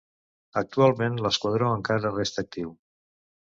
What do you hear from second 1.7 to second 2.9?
encara resta actiu.